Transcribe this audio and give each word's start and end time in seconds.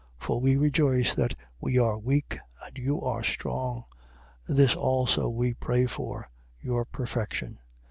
13:9. 0.19 0.25
For 0.25 0.39
we 0.41 0.55
rejoice 0.55 1.13
that 1.13 1.35
we 1.59 1.77
are 1.77 1.95
weak 1.95 2.39
and 2.65 2.75
you 2.75 2.99
are 3.03 3.23
strong. 3.23 3.83
This 4.47 4.75
also 4.75 5.29
we 5.29 5.53
pray 5.53 5.85
for, 5.85 6.27
your 6.59 6.85
perfection. 6.85 7.59